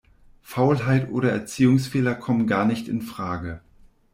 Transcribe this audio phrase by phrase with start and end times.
[0.41, 3.61] Faulheit oder Erziehungsfehler kommen gar nicht infrage.